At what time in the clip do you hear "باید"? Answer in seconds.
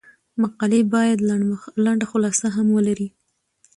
0.93-1.19